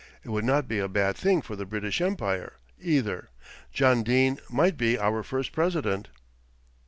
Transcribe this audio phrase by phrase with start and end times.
[0.23, 3.29] It would not be a bad thing for the British Empire, either.
[3.71, 6.07] John Dene might be our first president."